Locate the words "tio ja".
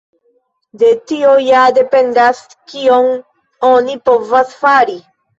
1.09-1.65